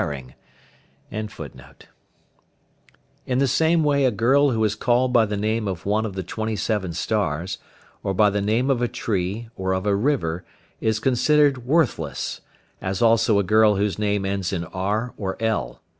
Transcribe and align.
In 1.11 1.27
the 3.37 3.47
same 3.47 3.83
way 3.83 4.03
a 4.03 4.09
girl 4.09 4.49
who 4.49 4.63
is 4.63 4.73
called 4.73 5.13
by 5.13 5.27
the 5.27 5.37
name 5.37 5.67
of 5.67 5.85
one 5.85 6.07
of 6.07 6.15
the 6.15 6.23
twenty 6.23 6.55
seven 6.55 6.91
stars, 6.91 7.59
or 8.01 8.15
by 8.15 8.31
the 8.31 8.41
name 8.41 8.71
of 8.71 8.81
a 8.81 8.87
tree, 8.87 9.49
or 9.55 9.73
of 9.73 9.85
a 9.85 9.93
river, 9.93 10.43
is 10.79 10.97
considered 10.99 11.67
worthless, 11.67 12.41
as 12.81 13.03
also 13.03 13.37
a 13.37 13.43
girl 13.43 13.75
whose 13.75 13.99
name 13.99 14.25
ends 14.25 14.51
in 14.51 14.63
"r" 14.65 15.13
or 15.17 15.37
"l." 15.39 15.81